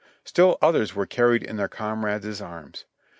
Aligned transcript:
Still 0.25 0.57
others 0.63 0.95
were 0.95 1.05
carried 1.05 1.43
in 1.43 1.57
their 1.57 1.67
comrades' 1.67 2.41
arms. 2.41 2.85